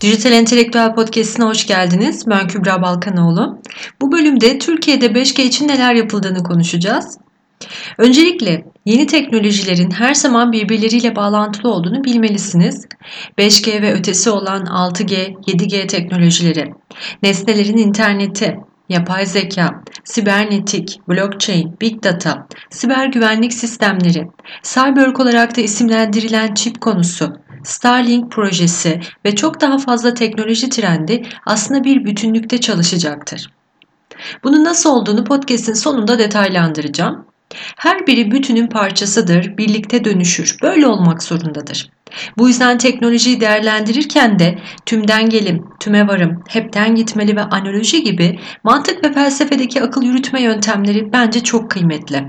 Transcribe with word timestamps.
Dijital 0.00 0.32
Entelektüel 0.32 0.94
Podcast'ine 0.94 1.44
hoş 1.44 1.66
geldiniz. 1.66 2.26
Ben 2.26 2.48
Kübra 2.48 2.82
Balkanoğlu. 2.82 3.58
Bu 4.00 4.12
bölümde 4.12 4.58
Türkiye'de 4.58 5.06
5G 5.06 5.42
için 5.42 5.68
neler 5.68 5.94
yapıldığını 5.94 6.42
konuşacağız. 6.42 7.18
Öncelikle 7.98 8.64
yeni 8.84 9.06
teknolojilerin 9.06 9.90
her 9.90 10.14
zaman 10.14 10.52
birbirleriyle 10.52 11.16
bağlantılı 11.16 11.72
olduğunu 11.72 12.04
bilmelisiniz. 12.04 12.86
5G 13.38 13.82
ve 13.82 13.92
ötesi 13.92 14.30
olan 14.30 14.64
6G, 14.64 15.34
7G 15.46 15.86
teknolojileri, 15.86 16.72
nesnelerin 17.22 17.76
interneti, 17.76 18.56
yapay 18.88 19.26
zeka, 19.26 19.82
sibernetik, 20.04 21.00
blockchain, 21.08 21.76
big 21.80 22.02
data, 22.04 22.46
siber 22.70 23.06
güvenlik 23.06 23.52
sistemleri, 23.52 24.28
Cyberg 24.62 25.20
olarak 25.20 25.56
da 25.56 25.60
isimlendirilen 25.60 26.54
çip 26.54 26.80
konusu, 26.80 27.36
Starlink 27.64 28.32
projesi 28.32 29.00
ve 29.24 29.34
çok 29.36 29.60
daha 29.60 29.78
fazla 29.78 30.14
teknoloji 30.14 30.68
trendi 30.68 31.22
aslında 31.46 31.84
bir 31.84 32.04
bütünlükte 32.04 32.60
çalışacaktır. 32.60 33.50
Bunun 34.44 34.64
nasıl 34.64 34.90
olduğunu 34.90 35.24
podcast'in 35.24 35.74
sonunda 35.74 36.18
detaylandıracağım. 36.18 37.24
Her 37.76 38.06
biri 38.06 38.30
bütünün 38.30 38.66
parçasıdır, 38.66 39.56
birlikte 39.56 40.04
dönüşür. 40.04 40.56
Böyle 40.62 40.86
olmak 40.86 41.22
zorundadır. 41.22 41.90
Bu 42.38 42.48
yüzden 42.48 42.78
teknolojiyi 42.78 43.40
değerlendirirken 43.40 44.38
de 44.38 44.58
tümden 44.86 45.28
gelim, 45.28 45.64
tüme 45.80 46.08
varım, 46.08 46.42
hepten 46.48 46.94
gitmeli 46.94 47.36
ve 47.36 47.42
analoji 47.42 48.02
gibi 48.02 48.38
mantık 48.64 49.04
ve 49.04 49.12
felsefedeki 49.12 49.82
akıl 49.82 50.02
yürütme 50.02 50.42
yöntemleri 50.42 51.12
bence 51.12 51.42
çok 51.42 51.70
kıymetli. 51.70 52.24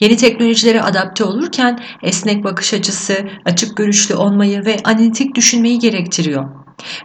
Yeni 0.00 0.16
teknolojilere 0.16 0.82
adapte 0.82 1.24
olurken 1.24 1.80
esnek 2.02 2.44
bakış 2.44 2.74
açısı, 2.74 3.16
açık 3.44 3.76
görüşlü 3.76 4.14
olmayı 4.14 4.64
ve 4.64 4.76
analitik 4.84 5.34
düşünmeyi 5.34 5.78
gerektiriyor. 5.78 6.44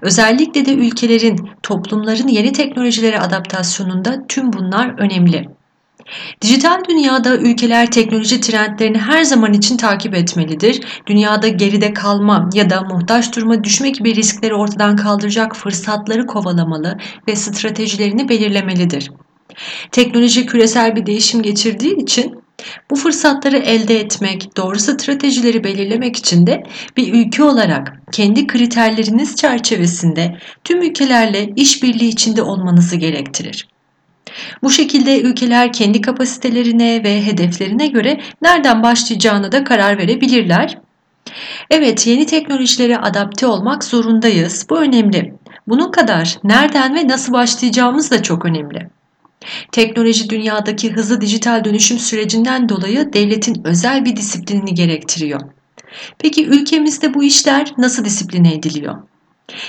Özellikle 0.02 0.66
de 0.66 0.74
ülkelerin, 0.74 1.50
toplumların 1.64 2.28
yeni 2.28 2.52
teknolojilere 2.52 3.20
adaptasyonunda 3.20 4.28
tüm 4.28 4.54
bunlar 4.54 5.00
önemli. 5.00 5.59
Dijital 6.42 6.84
dünyada 6.90 7.38
ülkeler 7.38 7.92
teknoloji 7.92 8.42
trendlerini 8.42 8.98
her 8.98 9.24
zaman 9.24 9.54
için 9.54 9.78
takip 9.78 10.16
etmelidir. 10.16 10.82
Dünyada 11.06 11.48
geride 11.48 11.94
kalma 11.94 12.50
ya 12.54 12.70
da 12.70 12.82
muhtaç 12.82 13.36
duruma 13.36 13.64
düşme 13.64 13.90
gibi 13.90 14.16
riskleri 14.16 14.54
ortadan 14.54 14.96
kaldıracak 14.96 15.56
fırsatları 15.56 16.26
kovalamalı 16.26 16.98
ve 17.28 17.36
stratejilerini 17.36 18.30
belirlemelidir. 18.30 19.12
Teknoloji 19.92 20.46
küresel 20.46 20.96
bir 20.96 21.06
değişim 21.06 21.42
geçirdiği 21.42 21.96
için 21.96 22.40
bu 22.92 22.96
fırsatları 22.96 23.58
elde 23.58 24.00
etmek, 24.00 24.58
doğru 24.58 24.80
stratejileri 24.80 25.64
belirlemek 25.64 26.16
için 26.16 26.48
de 26.48 26.64
bir 26.98 27.14
ülke 27.14 27.44
olarak 27.44 28.02
kendi 28.12 28.48
kriterleriniz 28.48 29.36
çerçevesinde 29.36 30.38
tüm 30.64 30.82
ülkelerle 30.82 31.50
işbirliği 31.56 32.10
içinde 32.10 32.42
olmanızı 32.42 32.96
gerektirir. 32.96 33.68
Bu 34.64 34.70
şekilde 34.70 35.22
ülkeler 35.22 35.74
kendi 35.74 36.02
kapasitelerine 36.02 37.04
ve 37.04 37.26
hedeflerine 37.26 37.88
göre 37.88 38.22
nereden 38.42 38.84
başlayacağına 38.84 39.52
da 39.52 39.64
karar 39.64 39.98
verebilirler. 39.98 40.78
Evet, 41.70 42.08
yeni 42.08 42.26
teknolojilere 42.26 42.98
adapte 42.98 43.48
olmak 43.48 43.84
zorundayız. 43.84 44.66
Bu 44.70 44.78
önemli. 44.78 45.34
Bunun 45.68 45.92
kadar 45.92 46.38
nereden 46.44 46.96
ve 46.96 47.08
nasıl 47.08 47.34
başlayacağımız 47.34 48.12
da 48.12 48.24
çok 48.24 48.46
önemli. 48.46 48.90
Teknoloji 49.72 50.30
dünyadaki 50.30 50.92
hızlı 50.92 51.22
dijital 51.22 51.64
dönüşüm 51.64 52.00
sürecinden 52.00 52.70
dolayı 52.70 53.14
devletin 53.14 53.62
özel 53.64 54.06
bir 54.06 54.16
disiplinini 54.16 54.74
gerektiriyor. 54.74 55.42
Peki 56.20 56.46
ülkemizde 56.48 57.14
bu 57.14 57.24
işler 57.24 57.74
nasıl 57.78 58.06
disipline 58.06 58.54
ediliyor? 58.54 59.09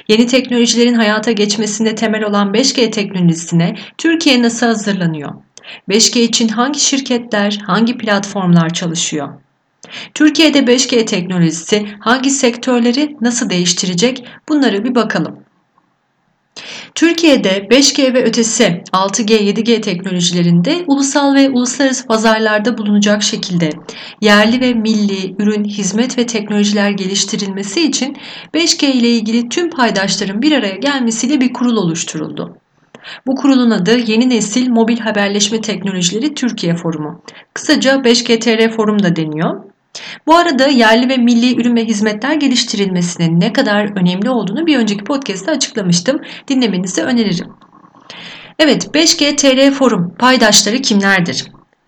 Yeni 0.09 0.27
teknolojilerin 0.27 0.95
hayata 0.95 1.33
geçmesinde 1.33 1.95
temel 1.95 2.25
olan 2.25 2.55
5G 2.55 2.91
teknolojisine 2.91 3.77
Türkiye 3.98 4.42
nasıl 4.42 4.67
hazırlanıyor? 4.67 5.34
5G 5.88 6.21
için 6.21 6.49
hangi 6.49 6.81
şirketler, 6.81 7.59
hangi 7.66 7.99
platformlar 7.99 8.71
çalışıyor? 8.71 9.28
Türkiye'de 10.15 10.59
5G 10.59 11.04
teknolojisi 11.04 11.87
hangi 12.00 12.31
sektörleri 12.31 13.16
nasıl 13.21 13.50
değiştirecek? 13.50 14.25
Bunları 14.49 14.84
bir 14.84 14.94
bakalım. 14.94 15.50
Türkiye'de 16.95 17.67
5G 17.71 18.15
ve 18.15 18.25
ötesi 18.25 18.83
6G, 18.93 19.34
7G 19.34 19.81
teknolojilerinde 19.81 20.84
ulusal 20.87 21.34
ve 21.34 21.51
uluslararası 21.51 22.06
pazarlarda 22.06 22.78
bulunacak 22.78 23.23
şekilde 23.23 23.71
yerli 24.21 24.61
ve 24.61 24.75
milli 24.75 25.34
ürün, 25.39 25.65
hizmet 25.65 26.19
ve 26.19 26.27
teknolojiler 26.27 26.91
geliştirilmesi 26.91 27.83
için 27.83 28.17
5G 28.55 28.87
ile 28.87 29.09
ilgili 29.09 29.49
tüm 29.49 29.71
paydaşların 29.71 30.43
bir 30.43 30.53
araya 30.53 30.77
gelmesiyle 30.77 31.41
bir 31.41 31.53
kurul 31.53 31.77
oluşturuldu. 31.77 32.56
Bu 33.27 33.34
kurulun 33.34 33.71
adı 33.71 33.99
Yeni 33.99 34.28
Nesil 34.28 34.69
Mobil 34.69 34.99
Haberleşme 34.99 35.61
Teknolojileri 35.61 36.34
Türkiye 36.34 36.77
Forumu. 36.77 37.22
Kısaca 37.55 37.95
5GTR 37.95 38.71
Forum 38.71 39.03
da 39.03 39.17
deniyor. 39.17 39.69
Bu 40.27 40.37
arada 40.37 40.67
yerli 40.67 41.09
ve 41.09 41.17
milli 41.17 41.61
ürün 41.61 41.77
ve 41.77 41.84
hizmetler 41.84 42.34
geliştirilmesinin 42.34 43.41
ne 43.41 43.53
kadar 43.53 44.01
önemli 44.01 44.31
olduğunu 44.31 44.67
bir 44.67 44.78
önceki 44.78 45.05
podcast'te 45.05 45.51
açıklamıştım. 45.51 46.21
Dinlemenizi 46.49 47.03
öneririm. 47.03 47.49
Evet 48.59 48.87
5G 48.95 49.37
TR 49.37 49.75
Forum 49.75 50.15
paydaşları 50.19 50.83
kimlerdir? 50.83 51.47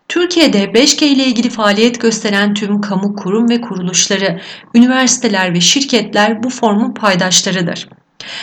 Türkiye'de 0.08 0.64
5G 0.64 1.04
ile 1.04 1.24
ilgili 1.24 1.50
faaliyet 1.50 2.00
gösteren 2.00 2.54
tüm 2.54 2.80
kamu 2.80 3.16
kurum 3.16 3.48
ve 3.48 3.60
kuruluşları, 3.60 4.40
üniversiteler 4.74 5.54
ve 5.54 5.60
şirketler 5.60 6.42
bu 6.42 6.50
formun 6.50 6.94
paydaşlarıdır. 6.94 7.88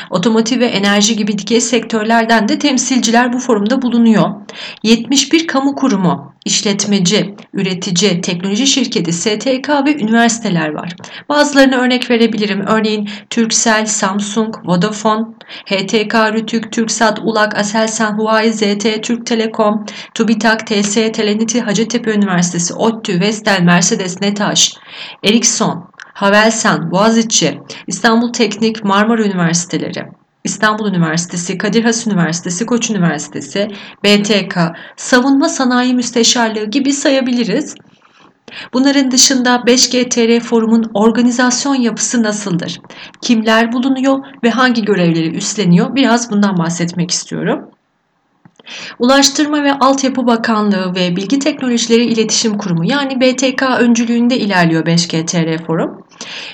Otomotiv 0.09 0.59
ve 0.59 0.65
enerji 0.65 1.15
gibi 1.15 1.37
dikey 1.37 1.61
sektörlerden 1.61 2.47
de 2.47 2.59
temsilciler 2.59 3.33
bu 3.33 3.39
forumda 3.39 3.81
bulunuyor. 3.81 4.29
71 4.83 5.47
kamu 5.47 5.75
kurumu, 5.75 6.33
işletmeci, 6.45 7.35
üretici, 7.53 8.21
teknoloji 8.21 8.67
şirketi, 8.67 9.13
STK 9.13 9.69
ve 9.85 9.95
üniversiteler 9.95 10.69
var. 10.69 10.95
Bazılarını 11.29 11.75
örnek 11.75 12.09
verebilirim. 12.09 12.65
Örneğin 12.67 13.09
Turkcell, 13.29 13.85
Samsung, 13.85 14.55
Vodafone, 14.65 15.25
HTK, 15.65 16.15
Rütük, 16.33 16.71
Türksat, 16.71 17.19
Ulak, 17.23 17.57
Aselsan, 17.57 18.17
Huawei, 18.17 18.53
ZT, 18.53 19.03
Türk 19.03 19.25
Telekom, 19.25 19.85
TÜBİTAK, 20.13 20.67
TS, 20.67 20.93
Teleniti, 20.93 21.61
Hacettepe 21.61 22.13
Üniversitesi, 22.13 22.73
ODTÜ, 22.73 23.19
Vestel, 23.19 23.61
Mercedes, 23.61 24.21
Netaş, 24.21 24.73
Ericsson, 25.23 25.89
Havelsan, 26.19 26.91
Boğaziçi, 26.91 27.59
İstanbul 27.87 28.33
Teknik, 28.33 28.83
Marmara 28.83 29.23
Üniversiteleri, 29.23 30.05
İstanbul 30.43 30.87
Üniversitesi, 30.89 31.57
Kadir 31.57 31.83
Has 31.83 32.07
Üniversitesi, 32.07 32.65
Koç 32.65 32.89
Üniversitesi, 32.89 33.67
BTK, 34.03 34.57
Savunma 34.97 35.49
Sanayi 35.49 35.93
Müsteşarlığı 35.93 36.65
gibi 36.65 36.93
sayabiliriz. 36.93 37.75
Bunların 38.73 39.11
dışında 39.11 39.55
5GTR 39.55 40.39
Forum'un 40.39 40.91
organizasyon 40.93 41.75
yapısı 41.75 42.23
nasıldır? 42.23 42.81
Kimler 43.21 43.71
bulunuyor 43.71 44.19
ve 44.43 44.49
hangi 44.49 44.85
görevleri 44.85 45.35
üstleniyor? 45.35 45.95
Biraz 45.95 46.31
bundan 46.31 46.57
bahsetmek 46.57 47.11
istiyorum. 47.11 47.69
Ulaştırma 48.99 49.63
ve 49.63 49.73
Altyapı 49.73 50.27
Bakanlığı 50.27 50.95
ve 50.95 51.15
Bilgi 51.15 51.39
Teknolojileri 51.39 52.05
İletişim 52.05 52.57
Kurumu 52.57 52.85
yani 52.85 53.21
BTK 53.21 53.63
öncülüğünde 53.79 54.37
ilerliyor 54.37 54.85
5GTR 54.85 55.65
Forum. 55.65 56.03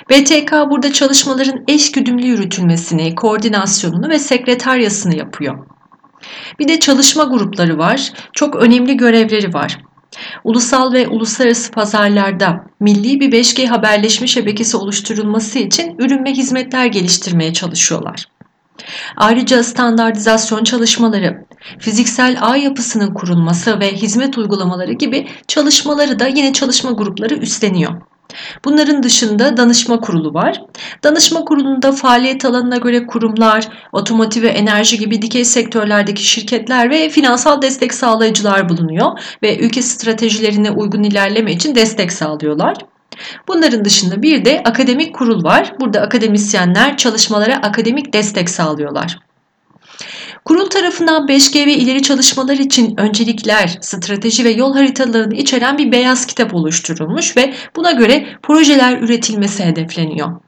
BTK 0.09 0.51
burada 0.51 0.93
çalışmaların 0.93 1.63
eş 1.67 1.91
güdümlü 1.91 2.25
yürütülmesini, 2.25 3.15
koordinasyonunu 3.15 4.09
ve 4.09 4.19
sekreteryasını 4.19 5.17
yapıyor. 5.17 5.67
Bir 6.59 6.67
de 6.67 6.79
çalışma 6.79 7.23
grupları 7.23 7.77
var. 7.77 8.13
Çok 8.33 8.55
önemli 8.55 8.97
görevleri 8.97 9.53
var. 9.53 9.77
Ulusal 10.43 10.93
ve 10.93 11.07
uluslararası 11.07 11.71
pazarlarda 11.71 12.65
milli 12.79 13.19
bir 13.19 13.31
5G 13.31 13.67
haberleşme 13.67 14.27
şebekesi 14.27 14.77
oluşturulması 14.77 15.59
için 15.59 15.95
ürün 15.99 16.25
ve 16.25 16.31
hizmetler 16.31 16.85
geliştirmeye 16.85 17.53
çalışıyorlar. 17.53 18.25
Ayrıca 19.15 19.63
standartizasyon 19.63 20.63
çalışmaları, 20.63 21.45
fiziksel 21.79 22.37
ağ 22.41 22.55
yapısının 22.55 23.13
kurulması 23.13 23.79
ve 23.79 23.91
hizmet 23.91 24.37
uygulamaları 24.37 24.93
gibi 24.93 25.27
çalışmaları 25.47 26.19
da 26.19 26.27
yine 26.27 26.53
çalışma 26.53 26.91
grupları 26.91 27.35
üstleniyor. 27.35 28.01
Bunların 28.65 29.03
dışında 29.03 29.57
danışma 29.57 29.99
kurulu 29.99 30.33
var. 30.33 30.61
Danışma 31.03 31.45
kurulunda 31.45 31.91
faaliyet 31.91 32.45
alanına 32.45 32.77
göre 32.77 33.07
kurumlar, 33.07 33.67
otomotiv 33.91 34.41
ve 34.41 34.47
enerji 34.47 34.99
gibi 34.99 35.21
dikey 35.21 35.45
sektörlerdeki 35.45 36.23
şirketler 36.23 36.89
ve 36.89 37.09
finansal 37.09 37.61
destek 37.61 37.93
sağlayıcılar 37.93 38.69
bulunuyor 38.69 39.19
ve 39.43 39.57
ülke 39.59 39.81
stratejilerine 39.81 40.71
uygun 40.71 41.03
ilerleme 41.03 41.51
için 41.51 41.75
destek 41.75 42.11
sağlıyorlar. 42.13 42.77
Bunların 43.47 43.85
dışında 43.85 44.21
bir 44.21 44.45
de 44.45 44.61
akademik 44.65 45.15
kurul 45.15 45.43
var. 45.43 45.73
Burada 45.79 46.01
akademisyenler 46.01 46.97
çalışmalara 46.97 47.55
akademik 47.55 48.13
destek 48.13 48.49
sağlıyorlar. 48.49 49.17
Kurul 50.45 50.69
tarafından 50.69 51.27
5G 51.27 51.65
ve 51.65 51.73
ileri 51.73 52.01
çalışmalar 52.01 52.57
için 52.57 52.97
öncelikler, 52.97 53.77
strateji 53.81 54.43
ve 54.43 54.49
yol 54.49 54.73
haritalarını 54.73 55.35
içeren 55.35 55.77
bir 55.77 55.91
beyaz 55.91 56.25
kitap 56.25 56.53
oluşturulmuş 56.53 57.37
ve 57.37 57.53
buna 57.75 57.91
göre 57.91 58.27
projeler 58.43 59.01
üretilmesi 59.01 59.63
hedefleniyor. 59.65 60.41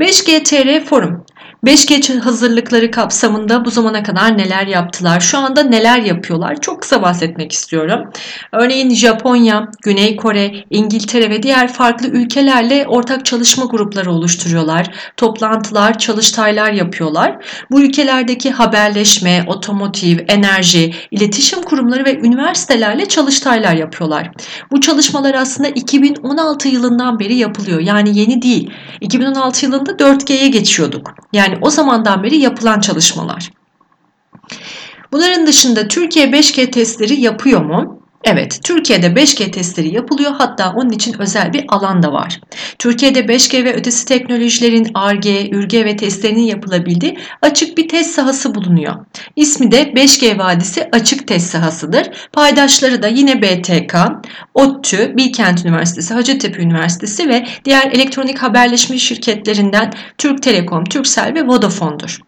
5G 0.00 0.42
TR 0.44 0.84
Forum 0.84 1.24
5G 1.64 2.18
hazırlıkları 2.18 2.90
kapsamında 2.90 3.64
bu 3.64 3.70
zamana 3.70 4.02
kadar 4.02 4.38
neler 4.38 4.66
yaptılar? 4.66 5.20
Şu 5.20 5.38
anda 5.38 5.62
neler 5.62 5.98
yapıyorlar? 5.98 6.60
Çok 6.60 6.82
kısa 6.82 7.02
bahsetmek 7.02 7.52
istiyorum. 7.52 8.10
Örneğin 8.52 8.94
Japonya, 8.94 9.68
Güney 9.82 10.16
Kore, 10.16 10.64
İngiltere 10.70 11.30
ve 11.30 11.42
diğer 11.42 11.72
farklı 11.72 12.08
ülkelerle 12.08 12.86
ortak 12.88 13.24
çalışma 13.24 13.64
grupları 13.64 14.12
oluşturuyorlar. 14.12 14.86
Toplantılar, 15.16 15.98
çalıştaylar 15.98 16.72
yapıyorlar. 16.72 17.36
Bu 17.70 17.82
ülkelerdeki 17.82 18.50
haberleşme, 18.50 19.44
otomotiv, 19.46 20.18
enerji, 20.28 20.94
iletişim 21.10 21.62
kurumları 21.62 22.04
ve 22.04 22.18
üniversitelerle 22.18 23.08
çalıştaylar 23.08 23.74
yapıyorlar. 23.74 24.30
Bu 24.70 24.80
çalışmalar 24.80 25.34
aslında 25.34 25.68
2016 25.68 26.68
yılından 26.68 27.18
beri 27.18 27.34
yapılıyor. 27.34 27.80
Yani 27.80 28.18
yeni 28.18 28.42
değil. 28.42 28.70
2016 29.00 29.66
yılında 29.66 29.90
4G'ye 29.90 30.48
geçiyorduk. 30.48 31.14
Yani 31.32 31.47
o 31.60 31.70
zamandan 31.70 32.22
beri 32.22 32.36
yapılan 32.36 32.80
çalışmalar. 32.80 33.50
Bunların 35.12 35.46
dışında 35.46 35.88
Türkiye 35.88 36.26
5G 36.26 36.70
testleri 36.70 37.20
yapıyor 37.20 37.64
mu? 37.64 38.02
Evet, 38.24 38.60
Türkiye'de 38.64 39.06
5G 39.06 39.50
testleri 39.50 39.94
yapılıyor 39.94 40.32
hatta 40.38 40.72
onun 40.72 40.90
için 40.90 41.20
özel 41.20 41.52
bir 41.52 41.64
alan 41.68 42.02
da 42.02 42.12
var. 42.12 42.40
Türkiye'de 42.78 43.20
5G 43.20 43.64
ve 43.64 43.74
ötesi 43.74 44.06
teknolojilerin 44.06 44.90
ARGE, 44.94 45.50
ÜRGE 45.50 45.84
ve 45.84 45.96
testlerinin 45.96 46.42
yapılabildiği 46.42 47.18
açık 47.42 47.78
bir 47.78 47.88
test 47.88 48.10
sahası 48.10 48.54
bulunuyor. 48.54 48.94
İsmi 49.36 49.70
de 49.70 49.82
5G 49.82 50.38
Vadisi 50.38 50.88
Açık 50.92 51.28
Test 51.28 51.50
Sahasıdır. 51.50 52.10
Paydaşları 52.32 53.02
da 53.02 53.08
yine 53.08 53.42
BTK, 53.42 53.94
ODTÜ, 54.54 55.16
Bilkent 55.16 55.64
Üniversitesi, 55.64 56.14
Hacettepe 56.14 56.62
Üniversitesi 56.62 57.28
ve 57.28 57.46
diğer 57.64 57.92
elektronik 57.92 58.38
haberleşme 58.38 58.98
şirketlerinden 58.98 59.92
Türk 60.18 60.42
Telekom, 60.42 60.84
Turkcell 60.84 61.34
ve 61.34 61.46
Vodafone'dur. 61.46 62.20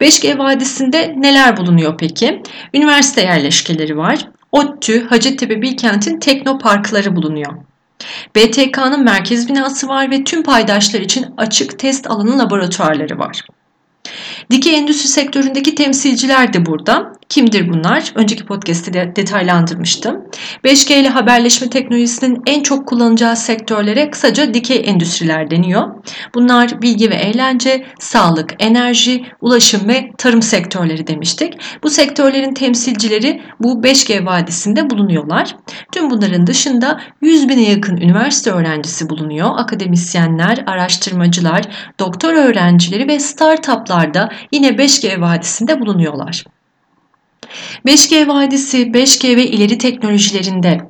5G 0.00 0.38
Vadisi'nde 0.38 1.14
neler 1.16 1.56
bulunuyor 1.56 1.98
peki? 1.98 2.42
Üniversite 2.74 3.20
yerleşkeleri 3.20 3.96
var. 3.96 4.28
ODTÜ, 4.52 5.06
Hacettepe 5.06 5.62
Bilkent'in 5.62 6.18
teknoparkları 6.18 7.16
bulunuyor. 7.16 7.52
BTK'nın 8.36 9.04
merkez 9.04 9.48
binası 9.48 9.88
var 9.88 10.10
ve 10.10 10.24
tüm 10.24 10.42
paydaşlar 10.42 11.00
için 11.00 11.26
açık 11.36 11.78
test 11.78 12.10
alanı 12.10 12.38
laboratuvarları 12.38 13.18
var. 13.18 13.40
Dikey 14.50 14.78
endüstri 14.78 15.08
sektöründeki 15.08 15.74
temsilciler 15.74 16.52
de 16.52 16.66
burada. 16.66 17.12
Kimdir 17.28 17.72
bunlar? 17.72 18.12
Önceki 18.14 18.46
podcast'te 18.46 18.92
de 18.92 19.12
detaylandırmıştım. 19.16 20.16
5G 20.64 20.94
ile 20.94 21.08
haberleşme 21.08 21.70
teknolojisinin 21.70 22.42
en 22.46 22.62
çok 22.62 22.88
kullanacağı 22.88 23.36
sektörlere 23.36 24.10
kısaca 24.10 24.54
dikey 24.54 24.82
endüstriler 24.86 25.50
deniyor. 25.50 25.82
Bunlar 26.34 26.82
bilgi 26.82 27.10
ve 27.10 27.14
eğlence, 27.14 27.86
sağlık, 27.98 28.54
enerji, 28.58 29.24
ulaşım 29.40 29.88
ve 29.88 30.10
tarım 30.18 30.42
sektörleri 30.42 31.06
demiştik. 31.06 31.54
Bu 31.82 31.90
sektörlerin 31.90 32.54
temsilcileri 32.54 33.42
bu 33.60 33.82
5G 33.82 34.26
vadisinde 34.26 34.90
bulunuyorlar. 34.90 35.56
Tüm 35.92 36.10
bunların 36.10 36.46
dışında 36.46 37.00
100 37.20 37.48
bine 37.48 37.70
yakın 37.70 37.96
üniversite 37.96 38.50
öğrencisi 38.50 39.08
bulunuyor. 39.08 39.50
Akademisyenler, 39.56 40.64
araştırmacılar, 40.66 41.62
doktor 41.98 42.34
öğrencileri 42.34 43.08
ve 43.08 43.20
startuplar 43.20 44.14
da 44.14 44.28
yine 44.52 44.68
5G 44.68 45.20
vadisinde 45.20 45.80
bulunuyorlar. 45.80 46.44
5G 47.86 48.28
Vadisi, 48.28 48.82
5G 48.82 49.36
ve 49.36 49.46
ileri 49.46 49.78
teknolojilerinde 49.78 50.80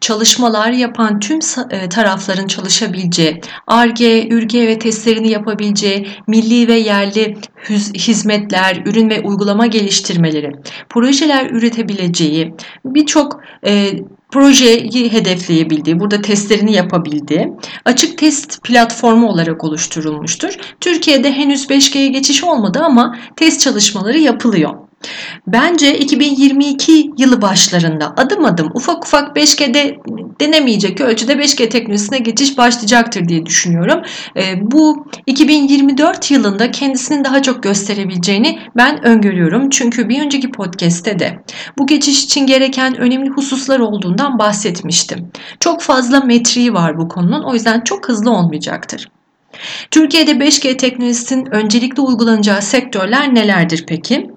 çalışmalar 0.00 0.72
yapan 0.72 1.20
tüm 1.20 1.38
e, 1.70 1.88
tarafların 1.88 2.46
çalışabileceği, 2.46 3.40
ARGE, 3.66 4.28
ÜRGE 4.28 4.66
ve 4.66 4.78
testlerini 4.78 5.30
yapabileceği 5.30 6.08
milli 6.26 6.68
ve 6.68 6.74
yerli 6.74 7.36
hizmetler, 7.94 8.82
ürün 8.86 9.10
ve 9.10 9.20
uygulama 9.20 9.66
geliştirmeleri, 9.66 10.50
projeler 10.88 11.50
üretebileceği 11.50 12.54
birçok 12.84 13.40
e, 13.66 13.90
projeyi 14.32 15.12
hedefleyebildiği, 15.12 16.00
burada 16.00 16.20
testlerini 16.20 16.72
yapabildiği 16.72 17.48
açık 17.84 18.18
test 18.18 18.62
platformu 18.62 19.28
olarak 19.28 19.64
oluşturulmuştur. 19.64 20.54
Türkiye'de 20.80 21.32
henüz 21.32 21.66
5G'ye 21.66 22.08
geçiş 22.08 22.44
olmadı 22.44 22.80
ama 22.84 23.18
test 23.36 23.60
çalışmaları 23.60 24.18
yapılıyor. 24.18 24.91
Bence 25.46 25.98
2022 25.98 27.10
yılı 27.18 27.42
başlarında 27.42 28.14
adım 28.16 28.44
adım 28.44 28.70
ufak 28.74 29.04
ufak 29.04 29.36
5G'de 29.36 29.98
denemeyecek 30.40 31.00
ölçüde 31.00 31.32
5G 31.32 31.68
teknolojisine 31.68 32.18
geçiş 32.18 32.58
başlayacaktır 32.58 33.28
diye 33.28 33.46
düşünüyorum. 33.46 34.02
E, 34.36 34.42
bu 34.62 35.06
2024 35.26 36.30
yılında 36.30 36.70
kendisinin 36.70 37.24
daha 37.24 37.42
çok 37.42 37.62
gösterebileceğini 37.62 38.58
ben 38.76 39.04
öngörüyorum. 39.04 39.70
Çünkü 39.70 40.08
bir 40.08 40.22
önceki 40.22 40.50
podcast'te 40.50 41.18
de 41.18 41.38
bu 41.78 41.86
geçiş 41.86 42.24
için 42.24 42.46
gereken 42.46 42.96
önemli 42.96 43.30
hususlar 43.30 43.78
olduğundan 43.78 44.38
bahsetmiştim. 44.38 45.32
Çok 45.60 45.82
fazla 45.82 46.20
metriği 46.20 46.74
var 46.74 46.98
bu 46.98 47.08
konunun 47.08 47.42
o 47.42 47.54
yüzden 47.54 47.80
çok 47.80 48.08
hızlı 48.08 48.30
olmayacaktır. 48.30 49.08
Türkiye'de 49.90 50.30
5G 50.30 50.76
teknolojisinin 50.76 51.54
öncelikle 51.54 52.02
uygulanacağı 52.02 52.62
sektörler 52.62 53.34
nelerdir 53.34 53.84
peki? 53.88 54.30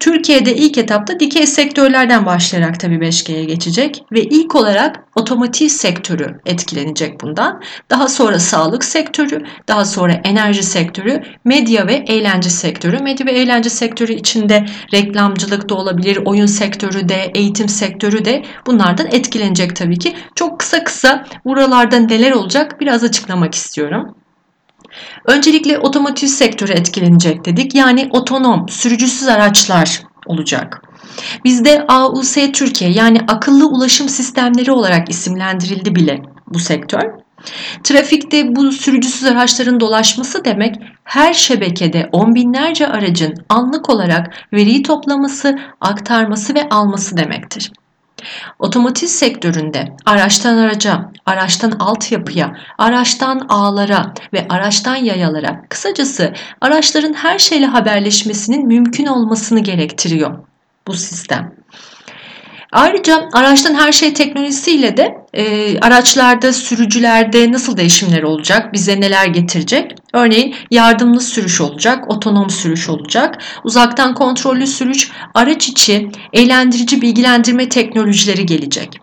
Türkiye'de 0.00 0.56
ilk 0.56 0.78
etapta 0.78 1.20
dikey 1.20 1.46
sektörlerden 1.46 2.26
başlayarak 2.26 2.80
tabii 2.80 2.98
5G'ye 2.98 3.44
geçecek 3.44 4.04
ve 4.12 4.22
ilk 4.22 4.54
olarak 4.54 5.04
otomotiv 5.16 5.68
sektörü 5.68 6.40
etkilenecek 6.46 7.20
bundan. 7.20 7.62
Daha 7.90 8.08
sonra 8.08 8.38
sağlık 8.38 8.84
sektörü, 8.84 9.44
daha 9.68 9.84
sonra 9.84 10.12
enerji 10.12 10.62
sektörü, 10.62 11.22
medya 11.44 11.86
ve 11.86 11.94
eğlence 11.94 12.50
sektörü. 12.50 12.98
Medya 12.98 13.26
ve 13.26 13.32
eğlence 13.32 13.70
sektörü 13.70 14.12
içinde 14.12 14.66
reklamcılık 14.94 15.68
da 15.68 15.74
olabilir, 15.74 16.18
oyun 16.24 16.46
sektörü 16.46 17.08
de, 17.08 17.30
eğitim 17.34 17.68
sektörü 17.68 18.24
de 18.24 18.44
bunlardan 18.66 19.06
etkilenecek 19.06 19.76
tabii 19.76 19.98
ki. 19.98 20.16
Çok 20.34 20.60
kısa 20.60 20.84
kısa 20.84 21.26
buralarda 21.44 21.96
neler 21.96 22.32
olacak 22.32 22.80
biraz 22.80 23.04
açıklamak 23.04 23.54
istiyorum. 23.54 24.14
Öncelikle 25.24 25.78
otomotiv 25.78 26.26
sektörü 26.26 26.72
etkilenecek 26.72 27.44
dedik. 27.44 27.74
Yani 27.74 28.08
otonom, 28.10 28.68
sürücüsüz 28.68 29.28
araçlar 29.28 30.02
olacak. 30.26 30.82
Bizde 31.44 31.84
AUS 31.88 32.34
Türkiye 32.34 32.90
yani 32.90 33.20
akıllı 33.28 33.66
ulaşım 33.68 34.08
sistemleri 34.08 34.72
olarak 34.72 35.10
isimlendirildi 35.10 35.94
bile 35.94 36.22
bu 36.46 36.58
sektör. 36.58 37.24
Trafikte 37.82 38.56
bu 38.56 38.72
sürücüsüz 38.72 39.24
araçların 39.24 39.80
dolaşması 39.80 40.44
demek 40.44 40.74
her 41.04 41.34
şebekede 41.34 42.08
on 42.12 42.34
binlerce 42.34 42.86
aracın 42.88 43.34
anlık 43.48 43.90
olarak 43.90 44.34
veriyi 44.52 44.82
toplaması, 44.82 45.58
aktarması 45.80 46.54
ve 46.54 46.68
alması 46.68 47.16
demektir. 47.16 47.72
Otomotiv 48.58 49.06
sektöründe 49.06 49.96
araçtan 50.06 50.58
araca, 50.58 51.12
araçtan 51.26 51.70
altyapıya, 51.70 52.56
araçtan 52.78 53.46
ağlara 53.48 54.14
ve 54.32 54.46
araçtan 54.48 54.96
yayalara, 54.96 55.62
kısacası 55.68 56.32
araçların 56.60 57.14
her 57.14 57.38
şeyle 57.38 57.66
haberleşmesinin 57.66 58.66
mümkün 58.66 59.06
olmasını 59.06 59.60
gerektiriyor 59.60 60.38
bu 60.86 60.92
sistem. 60.92 61.63
Ayrıca 62.74 63.28
araçtan 63.32 63.74
her 63.74 63.92
şey 63.92 64.14
teknolojisiyle 64.14 64.96
de 64.96 65.14
e, 65.34 65.78
araçlarda, 65.78 66.52
sürücülerde 66.52 67.52
nasıl 67.52 67.76
değişimler 67.76 68.22
olacak, 68.22 68.72
bize 68.72 69.00
neler 69.00 69.26
getirecek? 69.26 69.92
Örneğin 70.12 70.54
yardımlı 70.70 71.20
sürüş 71.20 71.60
olacak, 71.60 72.10
otonom 72.10 72.50
sürüş 72.50 72.88
olacak, 72.88 73.38
uzaktan 73.64 74.14
kontrollü 74.14 74.66
sürüş, 74.66 75.10
araç 75.34 75.68
içi 75.68 76.10
eğlendirici 76.32 77.02
bilgilendirme 77.02 77.68
teknolojileri 77.68 78.46
gelecek. 78.46 79.00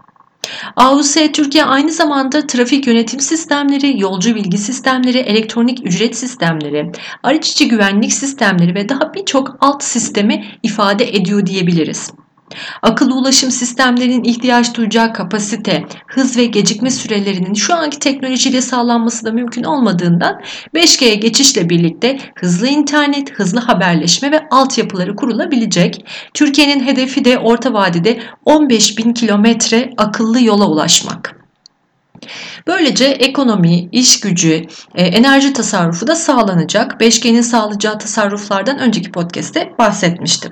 AUS 0.76 1.16
Türkiye 1.34 1.66
aynı 1.66 1.92
zamanda 1.92 2.48
trafik 2.48 2.88
yönetim 2.88 3.20
sistemleri, 3.20 4.00
yolcu 4.00 4.36
bilgi 4.36 4.58
sistemleri, 4.58 5.18
elektronik 5.18 5.88
ücret 5.88 6.18
sistemleri, 6.18 6.92
araç 7.24 7.50
içi 7.50 7.68
güvenlik 7.68 8.14
sistemleri 8.14 8.76
ve 8.76 8.90
daha 8.90 9.14
birçok 9.14 9.58
alt 9.60 9.84
sistemi 9.84 10.46
ifade 10.64 11.16
ediyor 11.16 11.46
diyebiliriz. 11.46 12.12
Akıllı 12.82 13.16
ulaşım 13.16 13.52
sistemlerinin 13.52 14.24
ihtiyaç 14.24 14.76
duyacağı 14.76 15.14
kapasite, 15.14 15.86
hız 16.08 16.38
ve 16.38 16.46
gecikme 16.46 16.90
sürelerinin 16.90 17.54
şu 17.54 17.76
anki 17.76 18.00
teknolojiyle 18.00 18.62
sağlanması 18.62 19.26
da 19.26 19.32
mümkün 19.32 19.64
olmadığından 19.64 20.42
5G'ye 20.76 21.16
geçişle 21.16 21.70
birlikte 21.70 22.20
hızlı 22.36 22.68
internet, 22.68 23.32
hızlı 23.32 23.60
haberleşme 23.60 24.32
ve 24.32 24.48
altyapıları 24.52 25.16
kurulabilecek. 25.16 26.06
Türkiye'nin 26.34 26.86
hedefi 26.86 27.26
de 27.26 27.38
orta 27.38 27.74
vadede 27.74 28.20
15 28.46 28.98
bin 28.98 29.14
kilometre 29.14 29.94
akıllı 29.98 30.44
yola 30.44 30.68
ulaşmak. 30.68 31.42
Böylece 32.68 33.06
ekonomi, 33.06 33.90
iş 33.92 34.20
gücü, 34.20 34.66
e, 34.96 35.04
enerji 35.04 35.54
tasarrufu 35.54 36.08
da 36.08 36.16
sağlanacak. 36.16 37.02
5G'nin 37.02 37.42
sağlayacağı 37.42 38.00
tasarruflardan 38.00 38.80
önceki 38.80 39.12
podcast'te 39.12 39.74
bahsetmiştim. 39.80 40.52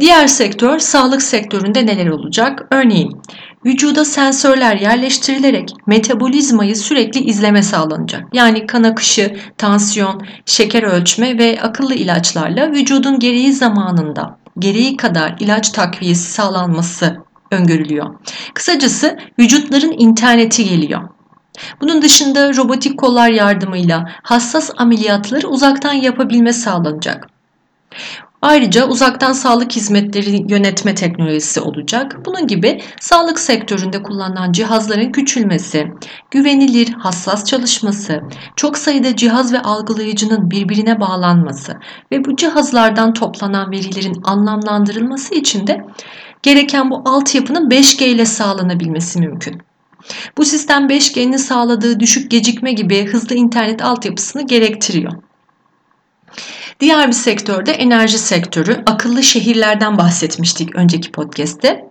Diğer 0.00 0.26
sektör 0.26 0.78
sağlık 0.78 1.22
sektöründe 1.22 1.86
neler 1.86 2.06
olacak? 2.06 2.66
Örneğin 2.70 3.20
vücuda 3.64 4.04
sensörler 4.04 4.76
yerleştirilerek 4.76 5.70
metabolizmayı 5.86 6.76
sürekli 6.76 7.20
izleme 7.20 7.62
sağlanacak. 7.62 8.22
Yani 8.32 8.66
kan 8.66 8.82
akışı, 8.82 9.36
tansiyon, 9.58 10.26
şeker 10.46 10.82
ölçme 10.82 11.38
ve 11.38 11.58
akıllı 11.62 11.94
ilaçlarla 11.94 12.70
vücudun 12.70 13.18
gereği 13.18 13.52
zamanında 13.52 14.38
gereği 14.58 14.96
kadar 14.96 15.36
ilaç 15.40 15.70
takviyesi 15.70 16.30
sağlanması 16.30 17.16
öngörülüyor. 17.50 18.14
Kısacası 18.54 19.18
vücutların 19.38 19.94
interneti 19.98 20.64
geliyor. 20.64 21.08
Bunun 21.80 22.02
dışında 22.02 22.56
robotik 22.56 22.98
kollar 22.98 23.30
yardımıyla 23.30 24.10
hassas 24.22 24.70
ameliyatları 24.76 25.48
uzaktan 25.48 25.92
yapabilme 25.92 26.52
sağlanacak. 26.52 27.28
Ayrıca 28.42 28.88
uzaktan 28.88 29.32
sağlık 29.32 29.72
hizmetleri 29.72 30.52
yönetme 30.52 30.94
teknolojisi 30.94 31.60
olacak. 31.60 32.16
Bunun 32.26 32.46
gibi 32.46 32.82
sağlık 33.00 33.38
sektöründe 33.40 34.02
kullanılan 34.02 34.52
cihazların 34.52 35.12
küçülmesi, 35.12 35.86
güvenilir, 36.30 36.88
hassas 36.92 37.44
çalışması, 37.44 38.20
çok 38.56 38.78
sayıda 38.78 39.16
cihaz 39.16 39.52
ve 39.52 39.62
algılayıcının 39.62 40.50
birbirine 40.50 41.00
bağlanması 41.00 41.76
ve 42.12 42.24
bu 42.24 42.36
cihazlardan 42.36 43.12
toplanan 43.12 43.70
verilerin 43.70 44.20
anlamlandırılması 44.24 45.34
için 45.34 45.66
de 45.66 45.86
gereken 46.42 46.90
bu 46.90 47.02
altyapının 47.04 47.70
5G 47.70 48.04
ile 48.04 48.24
sağlanabilmesi 48.24 49.20
mümkün. 49.20 49.62
Bu 50.36 50.44
sistem 50.44 50.86
5G'nin 50.86 51.36
sağladığı 51.36 52.00
düşük 52.00 52.30
gecikme 52.30 52.72
gibi 52.72 53.06
hızlı 53.06 53.34
internet 53.34 53.82
altyapısını 53.82 54.46
gerektiriyor. 54.46 55.27
Diğer 56.80 57.08
bir 57.08 57.12
sektörde 57.12 57.72
enerji 57.72 58.18
sektörü, 58.18 58.82
akıllı 58.86 59.22
şehirlerden 59.22 59.98
bahsetmiştik 59.98 60.76
önceki 60.76 61.12
podcast'te. 61.12 61.84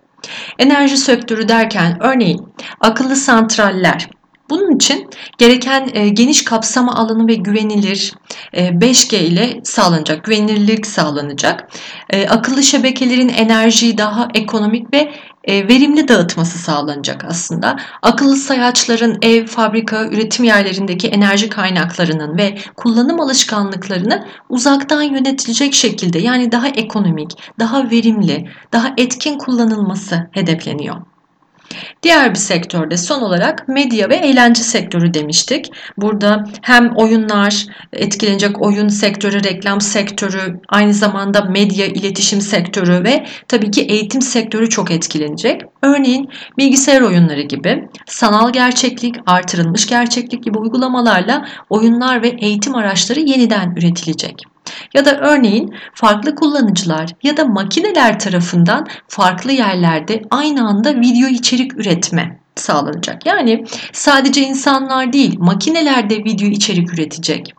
Enerji 0.58 0.96
sektörü 0.96 1.48
derken 1.48 1.98
örneğin 2.00 2.48
akıllı 2.80 3.16
santraller, 3.16 4.10
bunun 4.50 4.76
için 4.76 5.10
gereken 5.38 5.90
e, 5.94 6.08
geniş 6.08 6.44
kapsama 6.44 6.94
alanı 6.94 7.28
ve 7.28 7.34
güvenilir 7.34 8.14
e, 8.52 8.68
5G 8.68 9.16
ile 9.16 9.60
sağlanacak, 9.64 10.24
güvenilirlik 10.24 10.86
sağlanacak. 10.86 11.68
E, 12.10 12.28
akıllı 12.28 12.62
şebekelerin 12.62 13.28
enerjiyi 13.28 13.98
daha 13.98 14.28
ekonomik 14.34 14.94
ve 14.94 15.12
e, 15.44 15.68
verimli 15.68 16.08
dağıtması 16.08 16.58
sağlanacak 16.58 17.24
aslında. 17.24 17.76
Akıllı 18.02 18.36
sayaçların 18.36 19.18
ev, 19.22 19.46
fabrika, 19.46 20.04
üretim 20.04 20.44
yerlerindeki 20.44 21.08
enerji 21.08 21.48
kaynaklarının 21.48 22.38
ve 22.38 22.58
kullanım 22.76 23.20
alışkanlıklarını 23.20 24.26
uzaktan 24.48 25.02
yönetilecek 25.02 25.74
şekilde 25.74 26.18
yani 26.18 26.52
daha 26.52 26.68
ekonomik, 26.68 27.30
daha 27.58 27.90
verimli, 27.90 28.48
daha 28.72 28.94
etkin 28.96 29.38
kullanılması 29.38 30.28
hedefleniyor. 30.32 31.17
Diğer 32.02 32.30
bir 32.30 32.38
sektörde 32.38 32.96
son 32.96 33.22
olarak 33.22 33.68
medya 33.68 34.08
ve 34.08 34.16
eğlence 34.16 34.62
sektörü 34.62 35.14
demiştik. 35.14 35.66
Burada 35.96 36.44
hem 36.62 36.96
oyunlar, 36.96 37.66
etkilenecek 37.92 38.62
oyun 38.62 38.88
sektörü, 38.88 39.44
reklam 39.44 39.80
sektörü, 39.80 40.60
aynı 40.68 40.94
zamanda 40.94 41.40
medya, 41.40 41.86
iletişim 41.86 42.40
sektörü 42.40 43.04
ve 43.04 43.26
tabii 43.48 43.70
ki 43.70 43.82
eğitim 43.82 44.22
sektörü 44.22 44.68
çok 44.68 44.90
etkilenecek. 44.90 45.62
Örneğin 45.82 46.28
bilgisayar 46.58 47.00
oyunları 47.00 47.42
gibi 47.42 47.88
sanal 48.06 48.52
gerçeklik, 48.52 49.16
artırılmış 49.26 49.86
gerçeklik 49.86 50.44
gibi 50.44 50.58
uygulamalarla 50.58 51.44
oyunlar 51.70 52.22
ve 52.22 52.28
eğitim 52.28 52.74
araçları 52.74 53.20
yeniden 53.20 53.74
üretilecek. 53.76 54.42
Ya 54.94 55.04
da 55.04 55.18
örneğin 55.18 55.74
farklı 55.94 56.34
kullanıcılar 56.34 57.10
ya 57.22 57.36
da 57.36 57.44
makineler 57.44 58.18
tarafından 58.18 58.86
farklı 59.08 59.52
yerlerde 59.52 60.22
aynı 60.30 60.68
anda 60.68 61.00
video 61.00 61.28
içerik 61.28 61.78
üretme 61.78 62.38
sağlanacak. 62.54 63.26
Yani 63.26 63.64
sadece 63.92 64.42
insanlar 64.42 65.12
değil, 65.12 65.36
makineler 65.38 66.10
de 66.10 66.16
video 66.16 66.48
içerik 66.48 66.92
üretecek. 66.92 67.54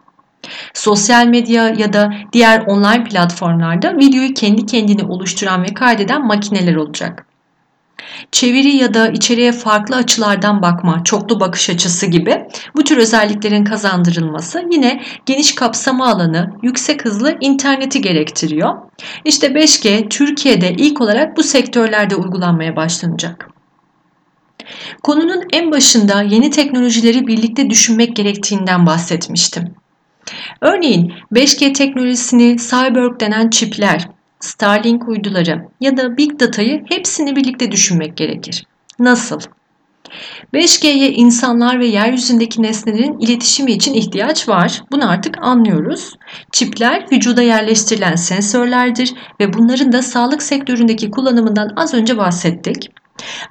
Sosyal 0.73 1.27
medya 1.27 1.69
ya 1.69 1.93
da 1.93 2.13
diğer 2.33 2.61
online 2.67 3.03
platformlarda 3.03 3.97
videoyu 3.97 4.33
kendi 4.33 4.65
kendine 4.65 5.03
oluşturan 5.03 5.63
ve 5.63 5.73
kaydeden 5.73 6.27
makineler 6.27 6.75
olacak. 6.75 7.25
Çeviri 8.31 8.75
ya 8.75 8.93
da 8.93 9.07
içeriye 9.07 9.51
farklı 9.51 9.95
açılardan 9.95 10.61
bakma, 10.61 11.03
çoklu 11.03 11.39
bakış 11.39 11.69
açısı 11.69 12.05
gibi 12.05 12.47
bu 12.75 12.83
tür 12.83 12.97
özelliklerin 12.97 13.63
kazandırılması 13.63 14.63
yine 14.71 15.01
geniş 15.25 15.55
kapsama 15.55 16.07
alanı, 16.07 16.53
yüksek 16.63 17.05
hızlı 17.05 17.37
interneti 17.41 18.01
gerektiriyor. 18.01 18.75
İşte 19.25 19.47
5G 19.47 20.09
Türkiye'de 20.09 20.73
ilk 20.73 21.01
olarak 21.01 21.37
bu 21.37 21.43
sektörlerde 21.43 22.15
uygulanmaya 22.15 22.75
başlanacak. 22.75 23.49
Konunun 25.03 25.43
en 25.53 25.71
başında 25.71 26.21
yeni 26.21 26.51
teknolojileri 26.51 27.27
birlikte 27.27 27.69
düşünmek 27.69 28.15
gerektiğinden 28.15 28.85
bahsetmiştim. 28.85 29.75
Örneğin 30.61 31.13
5G 31.33 31.73
teknolojisini 31.73 32.57
Cyborg 32.57 33.19
denen 33.19 33.49
çipler, 33.49 34.07
Starlink 34.39 35.07
uyduları 35.07 35.67
ya 35.81 35.97
da 35.97 36.17
Big 36.17 36.39
Data'yı 36.39 36.83
hepsini 36.85 37.35
birlikte 37.35 37.71
düşünmek 37.71 38.17
gerekir. 38.17 38.65
Nasıl? 38.99 39.39
5G'ye 40.53 41.11
insanlar 41.11 41.79
ve 41.79 41.87
yeryüzündeki 41.87 42.61
nesnelerin 42.63 43.19
iletişimi 43.19 43.71
için 43.71 43.93
ihtiyaç 43.93 44.49
var. 44.49 44.83
Bunu 44.91 45.09
artık 45.09 45.37
anlıyoruz. 45.41 46.13
Çipler 46.51 47.05
vücuda 47.11 47.41
yerleştirilen 47.41 48.15
sensörlerdir 48.15 49.13
ve 49.39 49.53
bunların 49.53 49.91
da 49.91 50.01
sağlık 50.01 50.43
sektöründeki 50.43 51.11
kullanımından 51.11 51.73
az 51.75 51.93
önce 51.93 52.17
bahsettik. 52.17 52.91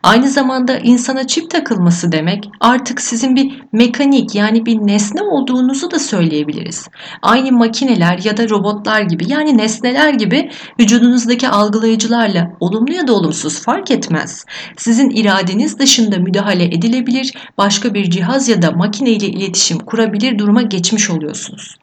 Aynı 0.03 0.29
zamanda 0.29 0.79
insana 0.79 1.27
çip 1.27 1.51
takılması 1.51 2.13
demek 2.13 2.51
artık 2.61 3.01
sizin 3.01 3.37
bir 3.37 3.63
mekanik 3.73 4.35
yani 4.35 4.67
bir 4.67 4.77
nesne 4.77 5.23
olduğunuzu 5.23 5.91
da 5.91 5.99
söyleyebiliriz. 5.99 6.89
Aynı 7.23 7.53
makineler 7.53 8.19
ya 8.25 8.37
da 8.37 8.49
robotlar 8.49 9.03
gibi 9.03 9.25
yani 9.29 9.59
nesneler 9.59 10.15
gibi 10.15 10.51
vücudunuzdaki 10.81 11.49
algılayıcılarla 11.49 12.51
olumlu 12.61 12.93
ya 12.93 13.07
da 13.07 13.13
olumsuz 13.13 13.63
fark 13.63 13.91
etmez. 13.91 14.45
Sizin 14.77 15.11
iradeniz 15.11 15.79
dışında 15.79 16.19
müdahale 16.19 16.65
edilebilir, 16.65 17.35
başka 17.59 17.95
bir 17.95 18.11
cihaz 18.11 18.49
ya 18.49 18.63
da 18.63 18.71
makine 18.71 19.11
ile 19.11 19.27
iletişim 19.27 19.79
kurabilir 19.79 20.39
duruma 20.39 20.63
geçmiş 20.63 21.11
oluyorsunuz. 21.11 21.77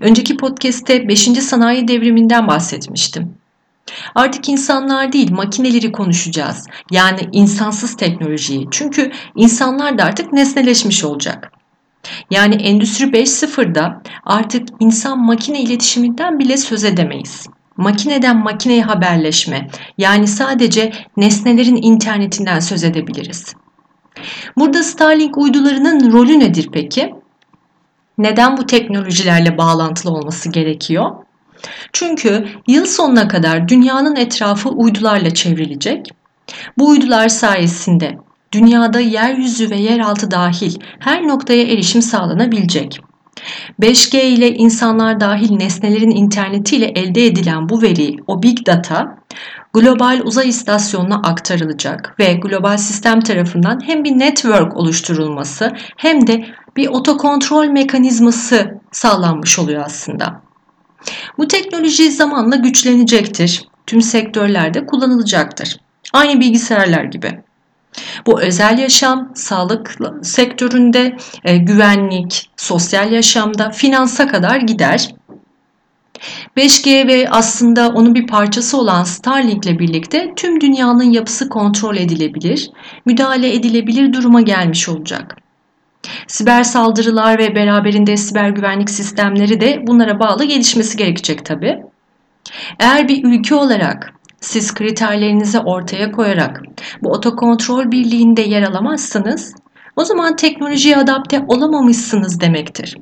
Önceki 0.00 0.36
podcast'te 0.36 1.08
5. 1.08 1.20
sanayi 1.20 1.88
devriminden 1.88 2.48
bahsetmiştim. 2.48 3.43
Artık 4.14 4.48
insanlar 4.48 5.12
değil 5.12 5.32
makineleri 5.32 5.92
konuşacağız. 5.92 6.66
Yani 6.90 7.28
insansız 7.32 7.96
teknolojiyi. 7.96 8.68
Çünkü 8.70 9.12
insanlar 9.36 9.98
da 9.98 10.04
artık 10.04 10.32
nesneleşmiş 10.32 11.04
olacak. 11.04 11.52
Yani 12.30 12.54
Endüstri 12.54 13.04
5.0'da 13.04 14.02
artık 14.24 14.68
insan 14.80 15.18
makine 15.18 15.60
iletişiminden 15.60 16.38
bile 16.38 16.56
söz 16.56 16.84
edemeyiz. 16.84 17.46
Makineden 17.76 18.36
makineye 18.36 18.82
haberleşme 18.82 19.68
yani 19.98 20.26
sadece 20.26 20.92
nesnelerin 21.16 21.82
internetinden 21.82 22.60
söz 22.60 22.84
edebiliriz. 22.84 23.54
Burada 24.56 24.82
Starlink 24.82 25.38
uydularının 25.38 26.12
rolü 26.12 26.38
nedir 26.38 26.68
peki? 26.72 27.14
Neden 28.18 28.56
bu 28.56 28.66
teknolojilerle 28.66 29.58
bağlantılı 29.58 30.12
olması 30.12 30.48
gerekiyor? 30.50 31.10
Çünkü 31.92 32.48
yıl 32.68 32.86
sonuna 32.86 33.28
kadar 33.28 33.68
dünyanın 33.68 34.16
etrafı 34.16 34.68
uydularla 34.68 35.34
çevrilecek. 35.34 36.10
Bu 36.78 36.88
uydular 36.88 37.28
sayesinde 37.28 38.18
dünyada 38.52 39.00
yeryüzü 39.00 39.70
ve 39.70 39.76
yeraltı 39.76 40.30
dahil 40.30 40.74
her 40.98 41.28
noktaya 41.28 41.62
erişim 41.62 42.02
sağlanabilecek. 42.02 43.00
5G 43.80 44.20
ile 44.22 44.54
insanlar 44.54 45.20
dahil 45.20 45.50
nesnelerin 45.50 46.10
interneti 46.10 46.76
ile 46.76 46.86
elde 46.86 47.26
edilen 47.26 47.68
bu 47.68 47.82
veri, 47.82 48.16
o 48.26 48.42
big 48.42 48.66
data, 48.66 49.18
global 49.72 50.20
uzay 50.24 50.48
istasyonuna 50.48 51.16
aktarılacak 51.16 52.14
ve 52.18 52.32
global 52.32 52.76
sistem 52.76 53.20
tarafından 53.20 53.80
hem 53.86 54.04
bir 54.04 54.18
network 54.18 54.76
oluşturulması 54.76 55.72
hem 55.96 56.26
de 56.26 56.44
bir 56.76 56.88
otokontrol 56.88 57.64
mekanizması 57.64 58.80
sağlanmış 58.92 59.58
oluyor 59.58 59.82
aslında. 59.86 60.43
Bu 61.38 61.48
teknoloji 61.48 62.12
zamanla 62.12 62.56
güçlenecektir. 62.56 63.68
Tüm 63.86 64.02
sektörlerde 64.02 64.86
kullanılacaktır. 64.86 65.76
Aynı 66.12 66.40
bilgisayarlar 66.40 67.04
gibi. 67.04 67.40
Bu 68.26 68.40
özel 68.40 68.78
yaşam, 68.78 69.32
sağlık 69.34 69.98
sektöründe, 70.22 71.16
e, 71.44 71.56
güvenlik, 71.56 72.50
sosyal 72.56 73.12
yaşamda, 73.12 73.70
finansa 73.70 74.28
kadar 74.28 74.56
gider. 74.56 75.14
5G 76.56 77.06
ve 77.06 77.30
aslında 77.30 77.88
onun 77.88 78.14
bir 78.14 78.26
parçası 78.26 78.78
olan 78.78 79.04
Starlink 79.04 79.66
ile 79.66 79.78
birlikte 79.78 80.32
tüm 80.36 80.60
dünyanın 80.60 81.10
yapısı 81.10 81.48
kontrol 81.48 81.96
edilebilir, 81.96 82.70
müdahale 83.06 83.54
edilebilir 83.54 84.12
duruma 84.12 84.40
gelmiş 84.40 84.88
olacak. 84.88 85.36
Siber 86.26 86.64
saldırılar 86.64 87.38
ve 87.38 87.54
beraberinde 87.54 88.16
siber 88.16 88.48
güvenlik 88.48 88.90
sistemleri 88.90 89.60
de 89.60 89.82
bunlara 89.86 90.20
bağlı 90.20 90.44
gelişmesi 90.44 90.96
gerekecek 90.96 91.44
tabi. 91.44 91.82
Eğer 92.80 93.08
bir 93.08 93.24
ülke 93.24 93.54
olarak 93.54 94.14
siz 94.40 94.74
kriterlerinizi 94.74 95.58
ortaya 95.58 96.12
koyarak 96.12 96.62
bu 97.02 97.10
otokontrol 97.10 97.90
birliğinde 97.90 98.42
yer 98.42 98.62
alamazsanız 98.62 99.54
o 99.96 100.04
zaman 100.04 100.36
teknolojiye 100.36 100.96
adapte 100.96 101.44
olamamışsınız 101.48 102.40
demektir. 102.40 102.96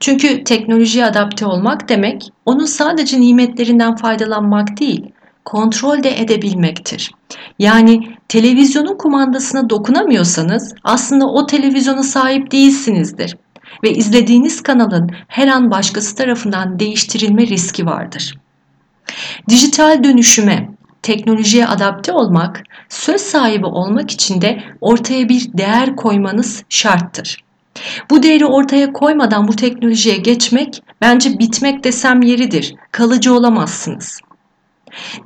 Çünkü 0.00 0.44
teknolojiye 0.44 1.04
adapte 1.04 1.46
olmak 1.46 1.88
demek 1.88 2.28
onun 2.46 2.64
sadece 2.64 3.20
nimetlerinden 3.20 3.96
faydalanmak 3.96 4.80
değil, 4.80 5.06
kontrol 5.44 6.02
de 6.02 6.20
edebilmektir. 6.20 7.10
Yani 7.58 8.16
televizyonun 8.28 8.98
kumandasına 8.98 9.70
dokunamıyorsanız 9.70 10.74
aslında 10.84 11.26
o 11.26 11.46
televizyona 11.46 12.02
sahip 12.02 12.50
değilsinizdir 12.50 13.36
ve 13.84 13.92
izlediğiniz 13.92 14.62
kanalın 14.62 15.10
her 15.28 15.48
an 15.48 15.70
başkası 15.70 16.16
tarafından 16.16 16.78
değiştirilme 16.78 17.46
riski 17.46 17.86
vardır. 17.86 18.34
Dijital 19.48 20.04
dönüşüme, 20.04 20.68
teknolojiye 21.02 21.66
adapte 21.66 22.12
olmak, 22.12 22.62
söz 22.88 23.20
sahibi 23.20 23.66
olmak 23.66 24.10
için 24.10 24.40
de 24.40 24.62
ortaya 24.80 25.28
bir 25.28 25.52
değer 25.52 25.96
koymanız 25.96 26.64
şarttır. 26.68 27.44
Bu 28.10 28.22
değeri 28.22 28.46
ortaya 28.46 28.92
koymadan 28.92 29.48
bu 29.48 29.56
teknolojiye 29.56 30.16
geçmek 30.16 30.82
bence 31.00 31.38
bitmek 31.38 31.84
desem 31.84 32.22
yeridir. 32.22 32.74
Kalıcı 32.92 33.34
olamazsınız. 33.34 34.20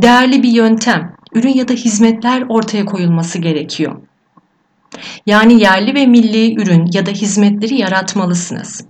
Değerli 0.03 0.43
bir 0.43 0.49
yöntem, 0.49 1.16
ürün 1.37 1.55
ya 1.55 1.69
da 1.69 1.73
hizmetler 1.73 2.45
ortaya 2.49 2.85
koyulması 2.85 3.39
gerekiyor. 3.39 3.97
Yani 5.27 5.61
yerli 5.61 5.95
ve 5.95 6.07
milli 6.07 6.63
ürün 6.63 6.89
ya 6.93 7.07
da 7.07 7.11
hizmetleri 7.11 7.75
yaratmalısınız. 7.75 8.85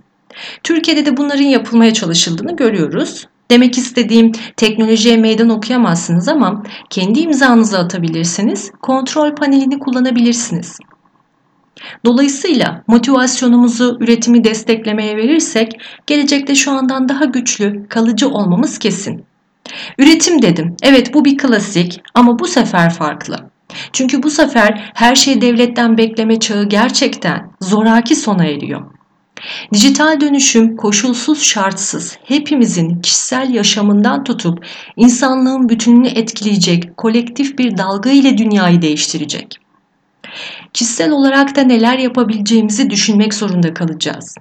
Türkiye'de 0.63 1.05
de 1.05 1.17
bunların 1.17 1.43
yapılmaya 1.43 1.93
çalışıldığını 1.93 2.55
görüyoruz. 2.55 3.27
Demek 3.51 3.77
istediğim 3.77 4.31
teknolojiye 4.57 5.17
meydan 5.17 5.49
okuyamazsınız 5.49 6.27
ama 6.27 6.63
kendi 6.89 7.19
imzanızı 7.19 7.79
atabilirsiniz, 7.79 8.71
kontrol 8.81 9.35
panelini 9.35 9.79
kullanabilirsiniz. 9.79 10.77
Dolayısıyla 12.05 12.83
motivasyonumuzu 12.87 13.97
üretimi 13.99 14.43
desteklemeye 14.43 15.17
verirsek 15.17 15.71
gelecekte 16.07 16.55
şu 16.55 16.71
andan 16.71 17.09
daha 17.09 17.25
güçlü, 17.25 17.87
kalıcı 17.89 18.29
olmamız 18.29 18.79
kesin. 18.79 19.25
Üretim 19.97 20.41
dedim. 20.41 20.75
Evet 20.83 21.13
bu 21.13 21.25
bir 21.25 21.37
klasik 21.37 22.01
ama 22.13 22.39
bu 22.39 22.47
sefer 22.47 22.93
farklı. 22.93 23.37
Çünkü 23.93 24.23
bu 24.23 24.29
sefer 24.29 24.91
her 24.93 25.15
şey 25.15 25.41
devletten 25.41 25.97
bekleme 25.97 26.39
çağı 26.39 26.69
gerçekten 26.69 27.51
zoraki 27.61 28.15
sona 28.15 28.45
eriyor. 28.45 28.81
Dijital 29.73 30.21
dönüşüm 30.21 30.77
koşulsuz 30.77 31.43
şartsız 31.43 32.17
hepimizin 32.23 33.01
kişisel 33.01 33.53
yaşamından 33.53 34.23
tutup 34.23 34.65
insanlığın 34.95 35.69
bütününü 35.69 36.07
etkileyecek 36.07 36.97
kolektif 36.97 37.57
bir 37.57 37.77
dalga 37.77 38.09
ile 38.09 38.37
dünyayı 38.37 38.81
değiştirecek. 38.81 39.57
Kişisel 40.73 41.11
olarak 41.11 41.55
da 41.55 41.61
neler 41.61 41.97
yapabileceğimizi 41.97 42.89
düşünmek 42.89 43.33
zorunda 43.33 43.73
kalacağız. 43.73 44.35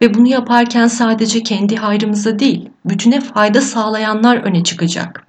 Ve 0.00 0.14
bunu 0.14 0.28
yaparken 0.28 0.86
sadece 0.86 1.42
kendi 1.42 1.76
hayrımıza 1.76 2.38
değil, 2.38 2.68
bütüne 2.84 3.20
fayda 3.20 3.60
sağlayanlar 3.60 4.36
öne 4.36 4.64
çıkacak. 4.64 5.26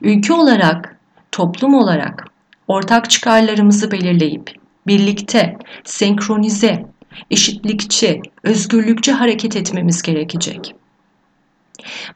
Ülke 0.00 0.32
olarak, 0.32 0.96
toplum 1.32 1.74
olarak 1.74 2.24
ortak 2.68 3.10
çıkarlarımızı 3.10 3.90
belirleyip 3.90 4.54
birlikte, 4.86 5.58
senkronize, 5.84 6.86
eşitlikçi, 7.30 8.20
özgürlükçü 8.42 9.12
hareket 9.12 9.56
etmemiz 9.56 10.02
gerekecek. 10.02 10.74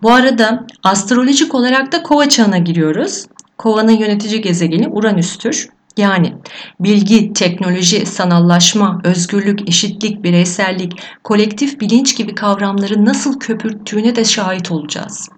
Bu 0.02 0.12
arada 0.12 0.66
astrolojik 0.82 1.54
olarak 1.54 1.92
da 1.92 2.02
kova 2.02 2.28
çağına 2.28 2.58
giriyoruz. 2.58 3.26
Kovanın 3.58 3.92
yönetici 3.92 4.40
gezegeni 4.40 4.88
Uranüs'tür. 4.88 5.68
Yani 5.96 6.34
bilgi, 6.80 7.32
teknoloji, 7.32 8.06
sanallaşma, 8.06 9.00
özgürlük, 9.04 9.68
eşitlik, 9.68 10.22
bireysellik, 10.22 10.92
kolektif 11.24 11.80
bilinç 11.80 12.16
gibi 12.16 12.34
kavramları 12.34 13.04
nasıl 13.04 13.38
köpürttüğüne 13.38 14.16
de 14.16 14.24
şahit 14.24 14.70
olacağız. 14.70 15.28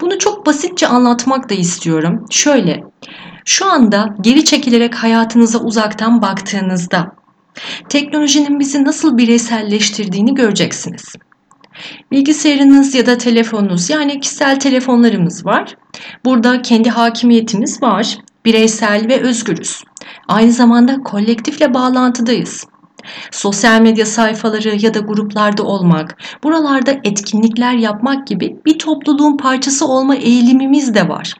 Bunu 0.00 0.18
çok 0.18 0.46
basitçe 0.46 0.86
anlatmak 0.86 1.50
da 1.50 1.54
istiyorum. 1.54 2.26
Şöyle, 2.30 2.84
şu 3.44 3.66
anda 3.66 4.14
geri 4.20 4.44
çekilerek 4.44 4.94
hayatınıza 4.94 5.58
uzaktan 5.58 6.22
baktığınızda 6.22 7.12
teknolojinin 7.88 8.60
bizi 8.60 8.84
nasıl 8.84 9.18
bireyselleştirdiğini 9.18 10.34
göreceksiniz. 10.34 11.04
Bilgisayarınız 12.10 12.94
ya 12.94 13.06
da 13.06 13.18
telefonunuz 13.18 13.90
yani 13.90 14.20
kişisel 14.20 14.60
telefonlarımız 14.60 15.46
var. 15.46 15.76
Burada 16.24 16.62
kendi 16.62 16.90
hakimiyetimiz 16.90 17.82
var 17.82 18.18
bireysel 18.44 19.08
ve 19.08 19.20
özgürüz. 19.20 19.82
Aynı 20.28 20.52
zamanda 20.52 20.96
kolektifle 21.02 21.74
bağlantıdayız. 21.74 22.66
Sosyal 23.30 23.80
medya 23.80 24.06
sayfaları 24.06 24.76
ya 24.76 24.94
da 24.94 24.98
gruplarda 24.98 25.62
olmak, 25.62 26.16
buralarda 26.44 26.92
etkinlikler 27.04 27.72
yapmak 27.72 28.26
gibi 28.26 28.56
bir 28.66 28.78
topluluğun 28.78 29.36
parçası 29.36 29.86
olma 29.86 30.16
eğilimimiz 30.16 30.94
de 30.94 31.08
var. 31.08 31.34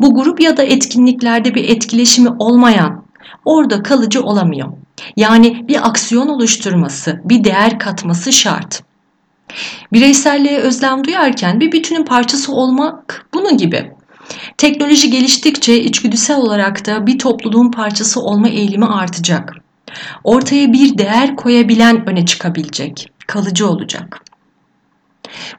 Bu 0.00 0.14
grup 0.14 0.40
ya 0.40 0.56
da 0.56 0.62
etkinliklerde 0.62 1.54
bir 1.54 1.68
etkileşimi 1.68 2.30
olmayan, 2.38 3.04
orada 3.44 3.82
kalıcı 3.82 4.22
olamıyor. 4.22 4.68
Yani 5.16 5.68
bir 5.68 5.88
aksiyon 5.88 6.28
oluşturması, 6.28 7.20
bir 7.24 7.44
değer 7.44 7.78
katması 7.78 8.32
şart. 8.32 8.82
Bireyselliğe 9.92 10.58
özlem 10.58 11.04
duyarken 11.04 11.60
bir 11.60 11.72
bütünün 11.72 12.04
parçası 12.04 12.52
olmak 12.52 13.26
bunun 13.34 13.56
gibi. 13.56 13.93
Teknoloji 14.58 15.10
geliştikçe 15.10 15.80
içgüdüsel 15.80 16.36
olarak 16.36 16.86
da 16.86 17.06
bir 17.06 17.18
topluluğun 17.18 17.70
parçası 17.70 18.20
olma 18.20 18.48
eğilimi 18.48 18.86
artacak. 18.86 19.54
Ortaya 20.24 20.72
bir 20.72 20.98
değer 20.98 21.36
koyabilen 21.36 22.08
öne 22.08 22.26
çıkabilecek, 22.26 23.08
kalıcı 23.26 23.68
olacak. 23.68 24.20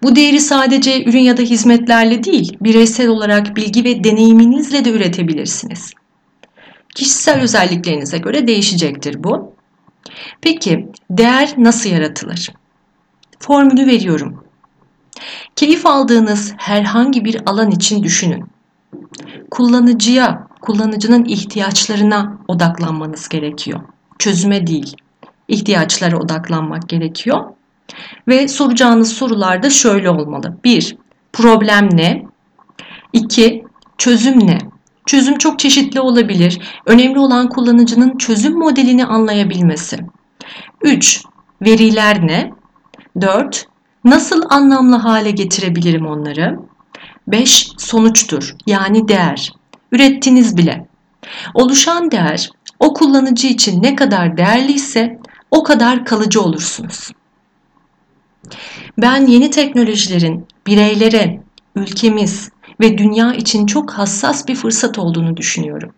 Bu 0.03 0.15
değeri 0.15 0.39
sadece 0.39 1.03
ürün 1.03 1.19
ya 1.19 1.37
da 1.37 1.41
hizmetlerle 1.41 2.23
değil, 2.23 2.57
bireysel 2.61 3.07
olarak 3.07 3.55
bilgi 3.55 3.83
ve 3.83 4.03
deneyiminizle 4.03 4.85
de 4.85 4.91
üretebilirsiniz. 4.91 5.93
Kişisel 6.95 7.41
özelliklerinize 7.41 8.17
göre 8.17 8.47
değişecektir 8.47 9.23
bu. 9.23 9.55
Peki 10.41 10.89
değer 11.09 11.53
nasıl 11.57 11.89
yaratılır? 11.89 12.53
Formülü 13.39 13.87
veriyorum. 13.87 14.43
Keyif 15.55 15.85
aldığınız 15.85 16.53
herhangi 16.57 17.25
bir 17.25 17.41
alan 17.45 17.71
için 17.71 18.03
düşünün 18.03 18.54
kullanıcıya, 19.55 20.47
kullanıcının 20.61 21.25
ihtiyaçlarına 21.25 22.37
odaklanmanız 22.47 23.29
gerekiyor. 23.29 23.79
Çözüme 24.19 24.67
değil, 24.67 24.95
ihtiyaçlara 25.47 26.17
odaklanmak 26.17 26.89
gerekiyor. 26.89 27.43
Ve 28.27 28.47
soracağınız 28.47 29.13
sorular 29.13 29.63
da 29.63 29.69
şöyle 29.69 30.09
olmalı. 30.09 30.57
1. 30.63 30.97
Problem 31.33 31.89
ne? 31.91 32.23
2. 33.13 33.63
Çözüm 33.97 34.47
ne? 34.47 34.57
Çözüm 35.05 35.37
çok 35.37 35.59
çeşitli 35.59 35.99
olabilir. 35.99 36.59
Önemli 36.85 37.19
olan 37.19 37.49
kullanıcının 37.49 38.17
çözüm 38.17 38.59
modelini 38.59 39.05
anlayabilmesi. 39.05 39.97
3. 40.81 41.23
Veriler 41.61 42.27
ne? 42.27 42.51
4. 43.21 43.67
Nasıl 44.03 44.41
anlamlı 44.49 44.95
hale 44.95 45.31
getirebilirim 45.31 46.05
onları? 46.05 46.59
5 47.27 47.71
sonuçtur 47.77 48.55
yani 48.67 49.07
değer. 49.07 49.53
Ürettiniz 49.91 50.57
bile. 50.57 50.87
Oluşan 51.53 52.11
değer 52.11 52.49
o 52.79 52.93
kullanıcı 52.93 53.47
için 53.47 53.83
ne 53.83 53.95
kadar 53.95 54.37
değerliyse 54.37 55.19
o 55.51 55.63
kadar 55.63 56.05
kalıcı 56.05 56.41
olursunuz. 56.41 57.11
Ben 58.97 59.25
yeni 59.25 59.49
teknolojilerin 59.49 60.47
bireylere, 60.67 61.41
ülkemiz 61.75 62.49
ve 62.79 62.97
dünya 62.97 63.33
için 63.33 63.65
çok 63.65 63.91
hassas 63.91 64.47
bir 64.47 64.55
fırsat 64.55 64.99
olduğunu 64.99 65.37
düşünüyorum. 65.37 65.93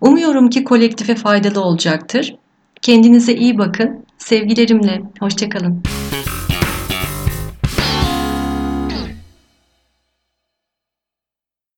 Umuyorum 0.00 0.50
ki 0.50 0.64
kolektife 0.64 1.14
faydalı 1.14 1.60
olacaktır. 1.60 2.34
Kendinize 2.82 3.34
iyi 3.34 3.58
bakın. 3.58 4.04
Sevgilerimle. 4.18 5.02
Hoşçakalın. 5.20 5.82